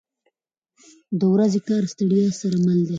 [1.19, 2.89] •د ورځې کار د ستړیا سره مل دی.